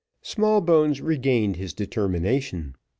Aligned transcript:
Smallbones 0.23 0.99
regained 0.99 1.57
his 1.57 1.73
determination. 1.75 2.73